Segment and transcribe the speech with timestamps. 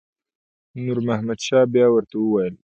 [0.83, 2.55] نور محمد شاه بیا ورته وویل.